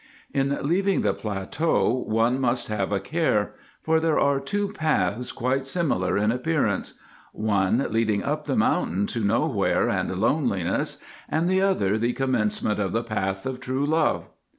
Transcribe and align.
In 0.33 0.57
leaving 0.63 1.01
the 1.01 1.13
plateau 1.13 1.93
one 1.93 2.41
must 2.41 2.69
have 2.69 2.91
a 2.91 2.99
care, 2.99 3.53
for 3.83 3.99
there 3.99 4.17
are 4.19 4.39
two 4.39 4.69
paths 4.69 5.31
quite 5.31 5.63
similar 5.63 6.17
in 6.17 6.31
appearance—one 6.31 7.85
leading 7.91 8.23
up 8.23 8.45
the 8.45 8.55
mountain 8.55 9.05
to 9.05 9.19
nowhere 9.19 9.87
and 9.91 10.09
loneliness, 10.19 10.97
and 11.29 11.47
the 11.47 11.61
other 11.61 11.99
the 11.99 12.13
commencement 12.13 12.79
of 12.79 12.93
the 12.93 13.03
Path 13.03 13.45
of 13.45 13.59
True 13.59 13.85
Love. 13.85 14.31